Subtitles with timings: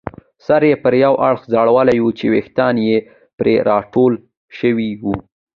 [0.45, 2.97] سر یې پر یوه اړخ ځړولی وو چې ویښتان یې
[3.39, 4.13] پرې راټول
[4.59, 5.15] شوي وو.